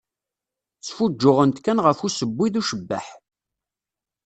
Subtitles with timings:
[0.87, 3.07] Sfuǧǧuɣent kan ɣef usewwi d ucebbeḥ.